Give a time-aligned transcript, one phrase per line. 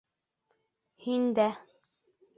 [1.05, 1.47] —Һин дә.